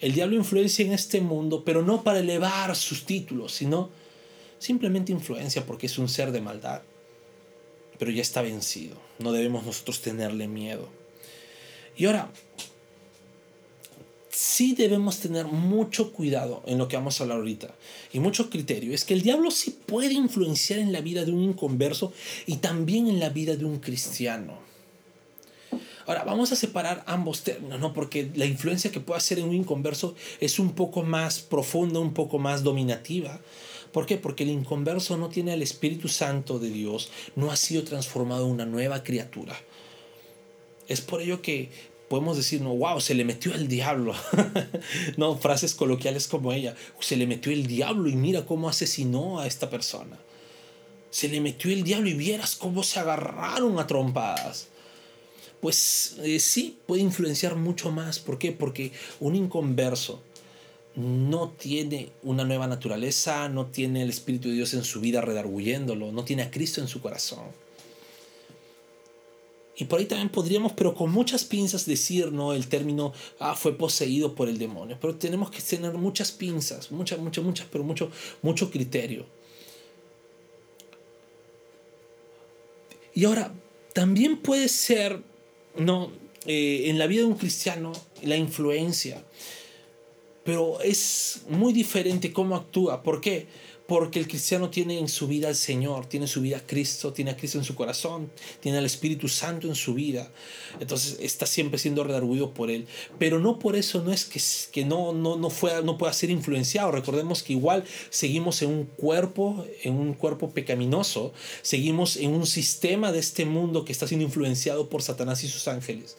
[0.00, 3.90] El diablo influencia en este mundo, pero no para elevar sus títulos, sino
[4.58, 6.82] simplemente influencia porque es un ser de maldad.
[7.98, 8.96] Pero ya está vencido.
[9.18, 10.88] No debemos nosotros tenerle miedo.
[11.96, 12.30] Y ahora,
[14.38, 17.74] sí debemos tener mucho cuidado en lo que vamos a hablar ahorita
[18.12, 18.94] y mucho criterio.
[18.94, 22.12] Es que el diablo sí puede influenciar en la vida de un inconverso
[22.46, 24.60] y también en la vida de un cristiano.
[26.06, 27.92] Ahora, vamos a separar ambos términos, ¿no?
[27.92, 32.14] Porque la influencia que puede hacer en un inconverso es un poco más profunda, un
[32.14, 33.40] poco más dominativa.
[33.90, 34.18] ¿Por qué?
[34.18, 38.52] Porque el inconverso no tiene el Espíritu Santo de Dios, no ha sido transformado en
[38.52, 39.58] una nueva criatura.
[40.86, 44.14] Es por ello que podemos decir, no, wow, se le metió el diablo.
[45.16, 49.46] no, frases coloquiales como ella, se le metió el diablo y mira cómo asesinó a
[49.46, 50.18] esta persona.
[51.10, 54.68] Se le metió el diablo y vieras cómo se agarraron a trompadas
[55.60, 58.18] pues eh, sí puede influenciar mucho más.
[58.18, 58.52] ¿Por qué?
[58.52, 60.22] Porque un inconverso
[60.94, 66.10] no tiene una nueva naturaleza, no tiene el Espíritu de Dios en su vida redarguyéndolo,
[66.12, 67.44] no tiene a Cristo en su corazón.
[69.80, 72.52] Y por ahí también podríamos, pero con muchas pinzas, decir, ¿no?
[72.52, 74.98] El término, ah, fue poseído por el demonio.
[75.00, 78.10] Pero tenemos que tener muchas pinzas, muchas, muchas, muchas, pero mucho,
[78.42, 79.24] mucho criterio.
[83.14, 83.54] Y ahora,
[83.92, 85.22] también puede ser
[85.76, 86.10] no,
[86.44, 89.24] eh, en la vida de un cristiano, la influencia.
[90.42, 93.04] Pero es muy diferente cómo actúa.
[93.04, 93.46] ¿Por qué?
[93.88, 97.30] Porque el cristiano tiene en su vida al Señor, tiene su vida a Cristo, tiene
[97.30, 100.30] a Cristo en su corazón, tiene al Espíritu Santo en su vida.
[100.78, 102.86] Entonces está siempre siendo redarguido por Él.
[103.18, 106.28] Pero no por eso no es que, que no, no, no, fue, no pueda ser
[106.28, 106.90] influenciado.
[106.90, 113.10] Recordemos que igual seguimos en un cuerpo, en un cuerpo pecaminoso, seguimos en un sistema
[113.10, 116.18] de este mundo que está siendo influenciado por Satanás y sus ángeles.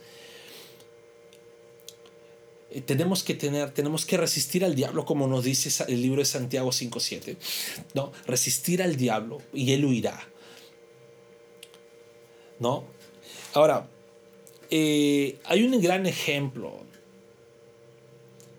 [2.72, 6.26] Eh, tenemos que tener, tenemos que resistir al diablo, como nos dice el libro de
[6.26, 7.38] Santiago 5.7.
[7.94, 8.12] ¿no?
[8.28, 10.28] Resistir al diablo y él huirá.
[12.60, 12.84] ¿No?
[13.54, 13.88] Ahora,
[14.70, 16.84] eh, hay un gran ejemplo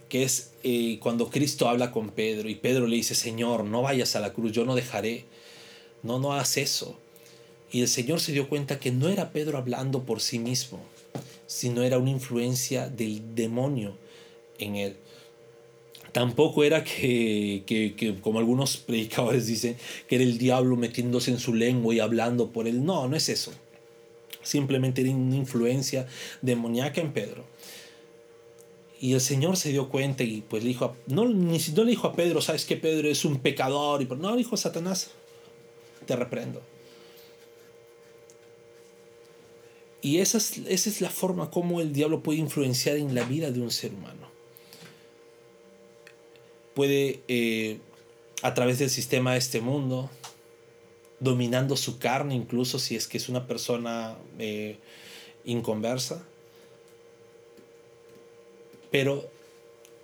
[0.09, 4.16] que es eh, cuando Cristo habla con Pedro y Pedro le dice, Señor, no vayas
[4.16, 5.25] a la cruz, yo no dejaré.
[6.03, 6.99] No, no hagas eso.
[7.70, 10.81] Y el Señor se dio cuenta que no era Pedro hablando por sí mismo,
[11.46, 13.96] sino era una influencia del demonio
[14.59, 14.96] en él.
[16.12, 19.77] Tampoco era que, que, como algunos predicadores dicen,
[20.09, 22.85] que era el diablo metiéndose en su lengua y hablando por él.
[22.85, 23.53] No, no es eso.
[24.42, 26.07] Simplemente era una influencia
[26.42, 27.44] demoníaca en Pedro.
[29.01, 32.09] Y el Señor se dio cuenta y pues le dijo, no, ni, no le dijo
[32.09, 34.03] a Pedro, sabes que Pedro es un pecador.
[34.03, 35.11] Y, no, le dijo Satanás,
[36.07, 36.61] te reprendo.
[40.03, 43.51] Y esa es, esa es la forma como el diablo puede influenciar en la vida
[43.51, 44.29] de un ser humano.
[46.75, 47.79] Puede, eh,
[48.43, 50.09] a través del sistema de este mundo,
[51.19, 54.79] dominando su carne, incluso si es que es una persona eh,
[55.45, 56.25] inconversa.
[58.91, 59.31] Pero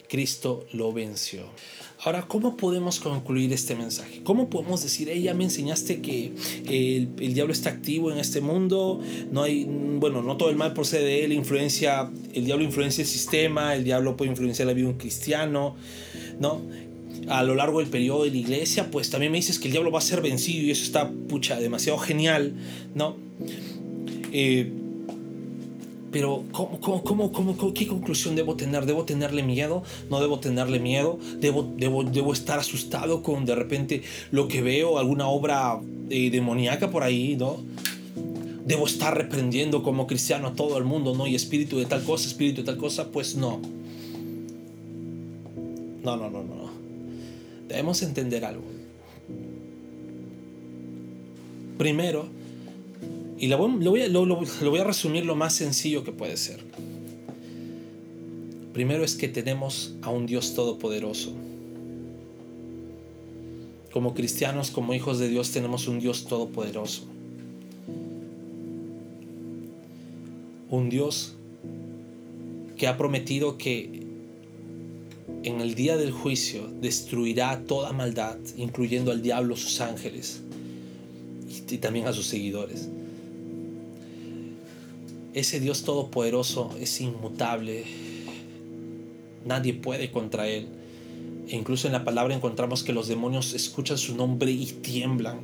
[0.08, 1.46] Cristo lo venció.
[2.04, 4.20] Ahora, ¿cómo podemos concluir este mensaje?
[4.22, 6.32] ¿Cómo podemos decir, ella me enseñaste que
[6.66, 9.00] el, el, diablo está activo en este mundo?
[9.32, 13.08] No hay, bueno, no todo el mal procede de él, influencia, el diablo influencia el
[13.08, 15.74] sistema, el diablo puede influenciar la vida de un cristiano,
[16.38, 16.60] ¿no?
[17.28, 19.90] A lo largo del periodo de la iglesia, pues también me dices que el diablo
[19.90, 22.52] va a ser vencido y eso está, pucha, demasiado genial,
[22.94, 23.16] ¿no?
[24.32, 24.70] Eh,
[26.18, 28.86] pero ¿cómo, cómo, cómo, qué conclusión debo tener?
[28.86, 29.82] ¿Debo tenerle miedo?
[30.08, 31.18] ¿No debo tenerle miedo?
[31.40, 34.00] ¿Debo, debo, debo estar asustado con de repente
[34.30, 37.58] lo que veo, alguna obra eh, demoníaca por ahí, ¿no?
[38.64, 41.26] Debo estar reprendiendo como cristiano a todo el mundo, ¿no?
[41.26, 43.60] Y espíritu de tal cosa, espíritu de tal cosa, pues no.
[46.02, 46.70] No, no, no, no.
[47.68, 48.64] Debemos entender algo.
[51.76, 52.26] Primero,
[53.38, 56.60] y lo voy, a, resumir lo más sencillo que puede ser.
[58.72, 61.34] Primero es que tenemos a un Dios todopoderoso.
[63.92, 67.04] Como cristianos, como hijos de Dios, tenemos un Dios todopoderoso.
[70.70, 71.34] Un Dios
[72.76, 74.02] que ha prometido que
[75.42, 80.42] en el día del juicio destruirá toda maldad, incluyendo al diablo, sus ángeles
[81.70, 82.88] y también a sus seguidores.
[85.36, 87.84] Ese Dios todopoderoso es inmutable.
[89.44, 90.66] Nadie puede contra Él.
[91.46, 95.40] E incluso en la palabra encontramos que los demonios escuchan su nombre y tiemblan.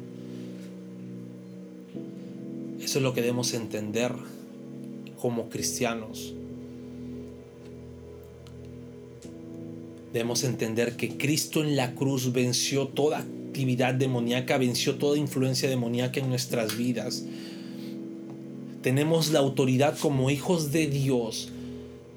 [2.83, 4.13] Eso es lo que debemos entender
[5.21, 6.33] como cristianos.
[10.15, 16.19] Debemos entender que Cristo en la cruz venció toda actividad demoníaca, venció toda influencia demoníaca
[16.19, 17.27] en nuestras vidas
[18.83, 21.49] tenemos la autoridad como hijos de Dios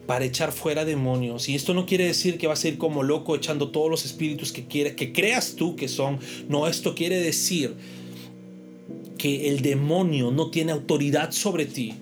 [0.08, 1.50] para echar fuera demonios.
[1.50, 4.52] Y esto no quiere decir que vas a ir como loco echando todos los espíritus
[4.52, 6.20] que quieras, que creas tú que son.
[6.50, 7.74] No, esto quiere decir
[9.18, 11.94] que el demonio no tiene autoridad sobre ti.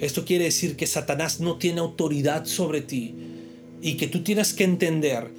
[0.00, 3.14] Esto quiere decir que Satanás no tiene autoridad sobre ti
[3.80, 5.30] y que tú tienes que entender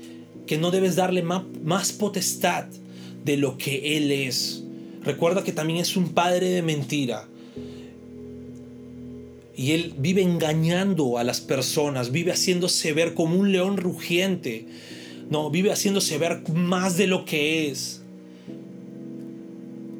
[0.47, 2.65] que no debes darle más potestad
[3.23, 4.62] de lo que él es.
[5.05, 7.27] Recuerda que también es un padre de mentira.
[9.55, 14.67] Y él vive engañando a las personas, vive haciéndose ver como un león rugiente.
[15.29, 18.01] No, vive haciéndose ver más de lo que es.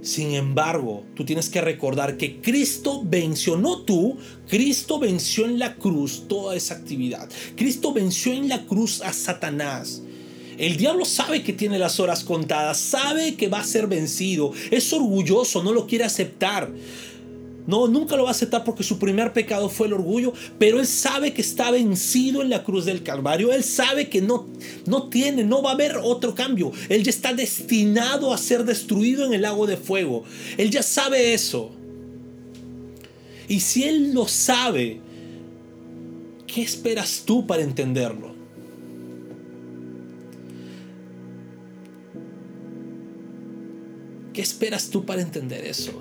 [0.02, 4.18] Sin embargo, tú tienes que recordar que Cristo venció, no tú,
[4.50, 7.30] Cristo venció en la cruz toda esa actividad.
[7.56, 10.02] Cristo venció en la cruz a Satanás.
[10.58, 14.92] El diablo sabe que tiene las horas contadas, sabe que va a ser vencido, es
[14.94, 16.72] orgulloso, no lo quiere aceptar.
[17.66, 20.88] No, nunca lo va a aceptar porque su primer pecado fue el orgullo, pero él
[20.88, 23.54] sabe que está vencido en la cruz del Calvario.
[23.54, 24.48] Él sabe que no,
[24.86, 26.74] no tiene, no va a haber otro cambio.
[26.90, 30.26] Él ya está destinado a ser destruido en el lago de fuego.
[30.58, 31.72] Él ya sabe eso.
[33.48, 35.00] Y si él lo sabe,
[36.48, 38.33] ¿qué esperas tú para entenderlo?
[44.34, 45.94] ¿Qué esperas tú para entender eso?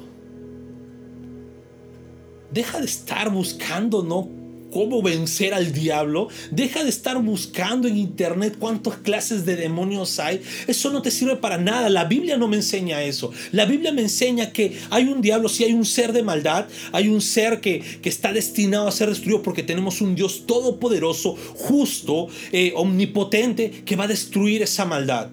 [2.51, 4.43] Deja de estar buscando, ¿no?
[4.73, 6.29] cómo vencer al diablo.
[6.51, 10.41] Deja de estar buscando en internet cuántas clases de demonios hay.
[10.67, 11.89] Eso no te sirve para nada.
[11.91, 13.31] La Biblia no me enseña eso.
[13.53, 17.09] La Biblia me enseña que hay un diablo, si hay un ser de maldad, hay
[17.09, 22.29] un ser que, que está destinado a ser destruido porque tenemos un Dios todopoderoso, justo,
[22.51, 25.29] eh, omnipotente, que va a destruir esa maldad.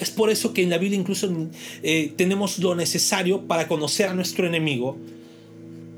[0.00, 1.30] Es por eso que en la Biblia incluso
[1.82, 4.96] eh, tenemos lo necesario para conocer a nuestro enemigo,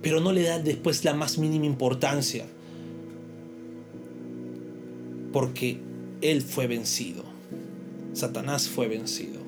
[0.02, 2.44] pero no le da después la más mínima importancia,
[5.32, 5.78] porque
[6.20, 7.22] él fue vencido.
[8.12, 9.40] Satanás fue vencido.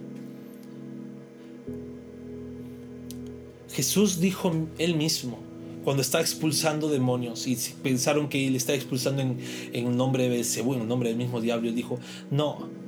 [3.73, 5.41] Jesús dijo él mismo,
[5.83, 9.39] cuando está expulsando demonios y pensaron que él está expulsando en,
[9.73, 11.99] en nombre de en nombre del mismo diablo, dijo,
[12.31, 12.84] no,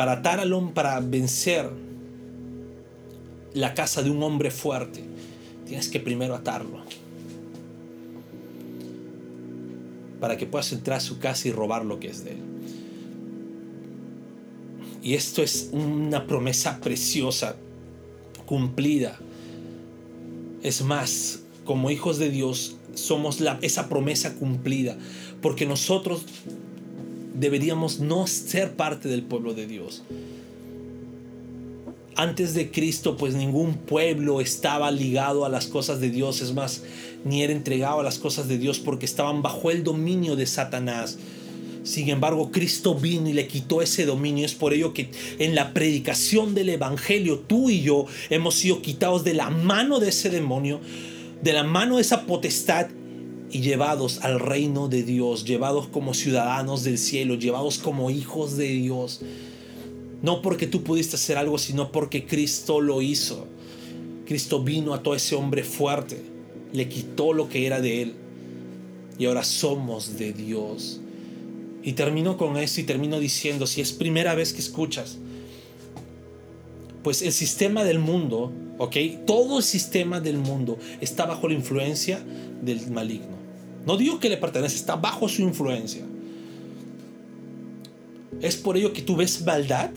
[0.00, 1.68] para atar al hombre, para vencer
[3.52, 5.04] la casa de un hombre fuerte,
[5.66, 6.78] tienes que primero atarlo.
[10.18, 12.38] Para que puedas entrar a su casa y robar lo que es de él.
[15.02, 17.56] Y esto es una promesa preciosa,
[18.46, 19.18] cumplida.
[20.62, 24.96] Es más, como hijos de Dios, somos esa promesa cumplida.
[25.42, 26.24] Porque nosotros
[27.40, 30.02] deberíamos no ser parte del pueblo de Dios.
[32.16, 36.82] antes de Cristo, pues ningún pueblo estaba ligado a las cosas de Dios, es más,
[37.24, 41.18] ni era entregado a las cosas de Dios porque estaban bajo el dominio de Satanás.
[41.82, 44.44] Sin embargo, Cristo vino y le quitó ese dominio.
[44.44, 49.24] Es por ello que en la predicación del Evangelio tú y yo hemos sido quitados
[49.24, 50.80] de la mano de ese demonio,
[51.42, 52.88] de la mano de esa potestad
[53.50, 58.68] y llevados al reino de Dios, llevados como ciudadanos del cielo, llevados como hijos de
[58.68, 59.20] Dios.
[60.22, 63.46] No porque tú pudiste hacer algo, sino porque Cristo lo hizo.
[64.26, 66.22] Cristo vino a todo ese hombre fuerte,
[66.72, 68.14] le quitó lo que era de él
[69.18, 71.00] y ahora somos de Dios.
[71.82, 75.18] Y termino con esto y termino diciendo, si es primera vez que escuchas,
[77.02, 78.96] pues el sistema del mundo, ¿ok?
[79.26, 82.24] Todo el sistema del mundo está bajo la influencia
[82.62, 83.39] del maligno.
[83.86, 86.04] No digo que le pertenece, está bajo su influencia.
[88.40, 89.90] Es por ello que tú ves maldad,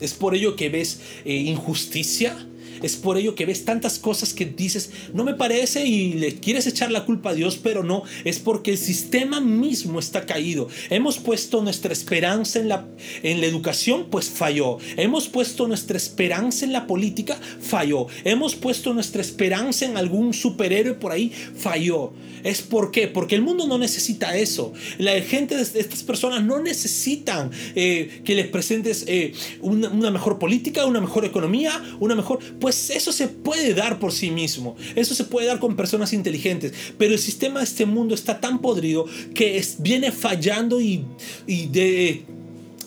[0.00, 2.36] es por ello que ves eh, injusticia,
[2.82, 6.66] es por ello que ves tantas cosas que dices, no me parece y le quieres
[6.66, 10.68] echar la culpa a Dios, pero no, es porque el sistema mismo está caído.
[10.90, 12.86] Hemos puesto nuestra esperanza en la,
[13.22, 14.78] en la educación, pues falló.
[14.96, 18.06] Hemos puesto nuestra esperanza en la política, falló.
[18.24, 22.12] Hemos puesto nuestra esperanza en algún superhéroe por ahí, falló.
[22.44, 23.08] ¿Es por qué?
[23.08, 24.72] Porque el mundo no necesita eso.
[24.98, 30.86] La gente estas personas no necesitan eh, que les presentes eh, una, una mejor política,
[30.86, 34.74] una mejor economía, una mejor pues eso se puede dar por sí mismo.
[34.96, 36.72] Eso se puede dar con personas inteligentes.
[36.98, 41.04] Pero el sistema de este mundo está tan podrido que viene fallando y,
[41.46, 42.24] y, de,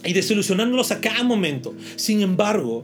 [0.03, 1.73] y desilusionándolos a cada momento.
[1.95, 2.83] Sin embargo,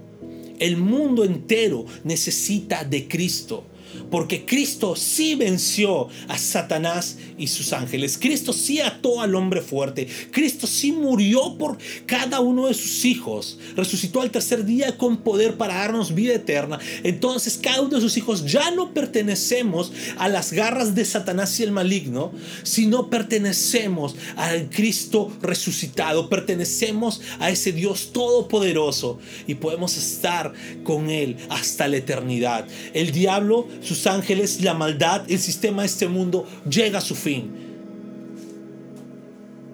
[0.57, 3.65] el mundo entero necesita de Cristo.
[4.09, 8.17] Porque Cristo sí venció a Satanás y sus ángeles.
[8.17, 10.07] Cristo sí ató al hombre fuerte.
[10.31, 13.59] Cristo sí murió por cada uno de sus hijos.
[13.75, 16.79] Resucitó al tercer día con poder para darnos vida eterna.
[17.03, 21.63] Entonces cada uno de sus hijos ya no pertenecemos a las garras de Satanás y
[21.63, 22.31] el maligno,
[22.63, 26.29] sino pertenecemos al Cristo resucitado.
[26.29, 32.67] Pertenecemos a ese Dios todopoderoso y podemos estar con Él hasta la eternidad.
[32.93, 37.51] El diablo sus ángeles, la maldad, el sistema de este mundo llega a su fin.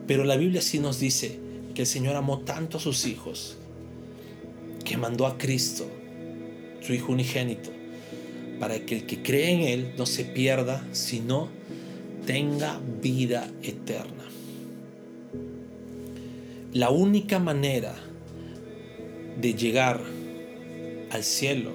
[0.05, 1.39] Pero la Biblia sí nos dice
[1.73, 3.55] que el Señor amó tanto a sus hijos
[4.83, 5.87] que mandó a Cristo,
[6.81, 7.69] su Hijo unigénito,
[8.59, 11.47] para que el que cree en Él no se pierda, sino
[12.25, 14.25] tenga vida eterna.
[16.73, 17.95] La única manera
[19.39, 20.01] de llegar
[21.11, 21.71] al cielo,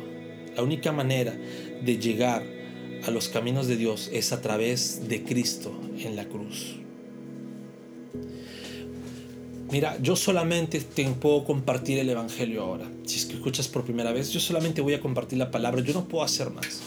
[0.54, 1.34] la única manera
[1.84, 2.42] de llegar
[3.06, 6.76] a los caminos de Dios es a través de Cristo en la cruz.
[9.70, 12.88] Mira, yo solamente te puedo compartir el Evangelio ahora.
[13.04, 15.92] Si es que escuchas por primera vez, yo solamente voy a compartir la palabra, yo
[15.92, 16.80] no puedo hacer más.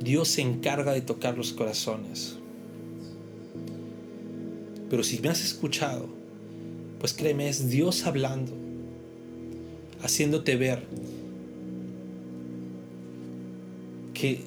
[0.00, 2.36] Dios se encarga de tocar los corazones.
[4.90, 6.08] Pero si me has escuchado,
[6.98, 8.52] pues créeme, es Dios hablando,
[10.02, 10.84] haciéndote ver
[14.18, 14.40] que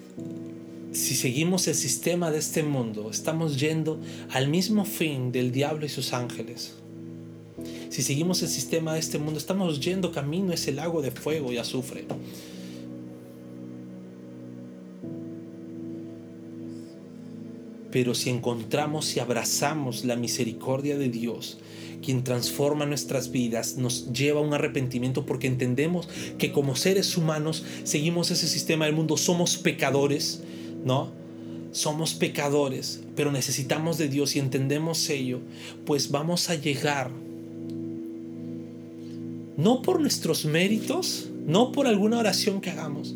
[0.91, 4.01] si seguimos el sistema de este mundo, estamos yendo
[4.31, 6.73] al mismo fin del diablo y sus ángeles.
[7.89, 11.53] Si seguimos el sistema de este mundo, estamos yendo camino a ese lago de fuego
[11.53, 12.05] y azufre.
[17.91, 21.59] Pero si encontramos y abrazamos la misericordia de Dios,
[22.01, 27.63] quien transforma nuestras vidas, nos lleva a un arrepentimiento porque entendemos que como seres humanos
[27.83, 30.41] seguimos ese sistema del mundo, somos pecadores,
[30.83, 31.11] ¿no?
[31.71, 35.39] Somos pecadores, pero necesitamos de Dios y entendemos ello,
[35.85, 37.11] pues vamos a llegar
[39.57, 43.15] no por nuestros méritos, no por alguna oración que hagamos,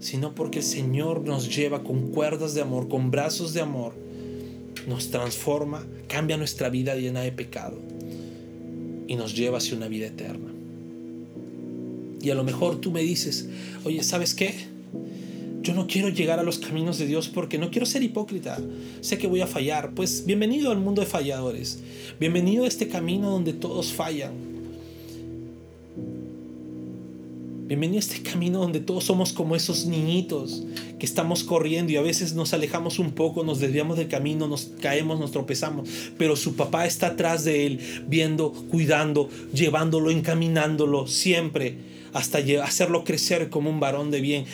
[0.00, 3.94] sino porque el Señor nos lleva con cuerdas de amor, con brazos de amor,
[4.88, 7.87] nos transforma, cambia nuestra vida llena de pecado
[9.08, 10.52] y nos lleva hacia una vida eterna.
[12.22, 13.48] Y a lo mejor tú me dices,
[13.84, 14.54] oye, ¿sabes qué?
[15.62, 18.58] Yo no quiero llegar a los caminos de Dios porque no quiero ser hipócrita.
[19.00, 19.92] Sé que voy a fallar.
[19.94, 21.80] Pues bienvenido al mundo de falladores.
[22.20, 24.47] Bienvenido a este camino donde todos fallan
[27.68, 30.62] Bienvenido a este camino donde todos somos como esos niñitos
[30.98, 34.70] que estamos corriendo y a veces nos alejamos un poco, nos desviamos del camino, nos
[34.80, 41.76] caemos, nos tropezamos, pero su papá está atrás de él, viendo, cuidando, llevándolo, encaminándolo siempre
[42.14, 44.46] hasta hacerlo crecer como un varón de bien.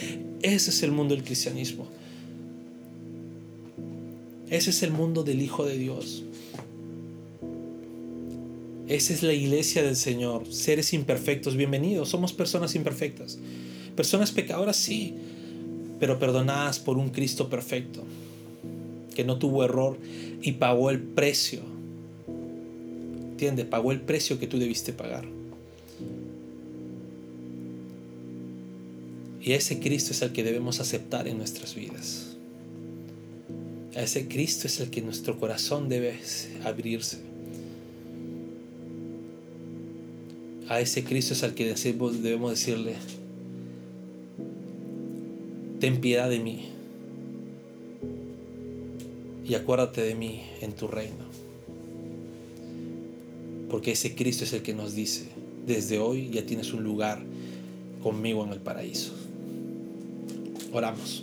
[0.42, 1.86] Ese es el mundo del cristianismo.
[4.50, 6.24] Ese es el mundo del Hijo de Dios.
[8.89, 10.53] Esa es la iglesia del Señor.
[10.53, 12.11] Seres imperfectos, bienvenidos.
[12.11, 13.39] Somos personas imperfectas.
[13.97, 15.14] Personas pecadoras, sí,
[15.99, 18.05] pero perdonadas por un Cristo perfecto,
[19.14, 19.97] que no tuvo error
[20.43, 21.61] y pagó el precio.
[23.30, 23.64] ¿Entiendes?
[23.64, 25.24] Pagó el precio que tú debiste pagar.
[29.41, 32.37] Y ese Cristo es el que debemos aceptar en nuestras vidas.
[33.97, 36.18] A ese Cristo es el que nuestro corazón debe
[36.64, 37.34] abrirse.
[40.68, 42.94] A ese Cristo es al que debemos decirle,
[45.78, 46.68] ten piedad de mí
[49.46, 51.24] y acuérdate de mí en tu reino.
[53.68, 55.26] Porque ese Cristo es el que nos dice,
[55.66, 57.20] desde hoy ya tienes un lugar
[58.02, 59.12] conmigo en el paraíso.
[60.72, 61.20] Oramos.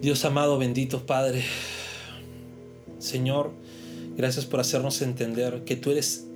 [0.00, 1.42] Dios amado, bendito Padre,
[2.98, 3.50] Señor,
[4.16, 6.27] gracias por hacernos entender que tú eres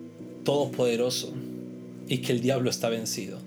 [0.45, 1.33] todopoderoso
[2.09, 3.39] y que el diablo está vencido.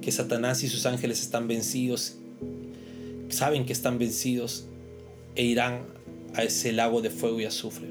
[0.00, 2.14] Que Satanás y sus ángeles están vencidos,
[3.28, 4.64] saben que están vencidos
[5.36, 5.82] e irán
[6.34, 7.88] a ese lago de fuego y azufre.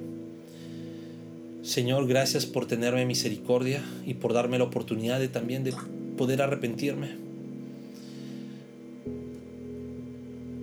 [1.63, 5.73] Señor, gracias por tenerme misericordia y por darme la oportunidad de también de
[6.17, 7.09] poder arrepentirme.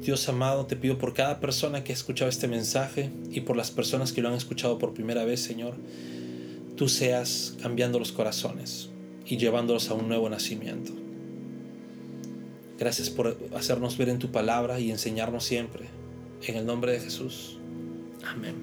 [0.03, 3.71] Dios amado, te pido por cada persona que ha escuchado este mensaje y por las
[3.71, 5.75] personas que lo han escuchado por primera vez, Señor,
[6.79, 8.89] tú seas cambiando los corazones
[9.27, 10.93] y llevándolos a un nuevo nacimiento.
[12.79, 15.87] Gracias por hacernos ver en tu palabra y enseñarnos siempre.
[16.47, 17.59] En el nombre de Jesús.
[18.25, 18.55] Amén.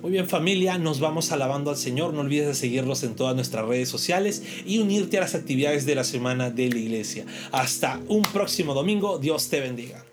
[0.00, 2.14] Muy bien familia, nos vamos alabando al Señor.
[2.14, 5.96] No olvides de seguirnos en todas nuestras redes sociales y unirte a las actividades de
[5.96, 7.26] la semana de la iglesia.
[7.50, 9.18] Hasta un próximo domingo.
[9.18, 10.04] Dios te bendiga.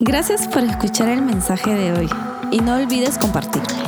[0.00, 2.08] Gracias por escuchar el mensaje de hoy
[2.50, 3.87] y no olvides compartirlo.